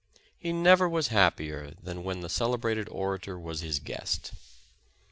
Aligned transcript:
He 0.39 0.51
never 0.51 0.89
was 0.89 1.09
happier 1.09 1.75
than 1.79 2.03
when 2.03 2.21
the 2.21 2.27
celebra 2.27 2.73
ted 2.73 2.89
orator 2.89 3.37
was 3.37 3.59
his 3.61 3.77
guest. 3.77 4.31